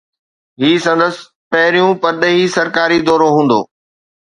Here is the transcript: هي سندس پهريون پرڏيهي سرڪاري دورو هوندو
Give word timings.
هي 0.61 0.71
سندس 0.85 1.15
پهريون 1.51 1.91
پرڏيهي 2.05 2.45
سرڪاري 2.57 2.99
دورو 3.07 3.29
هوندو 3.37 3.61